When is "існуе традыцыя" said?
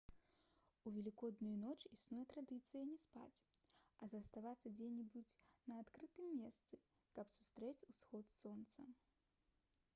1.95-2.81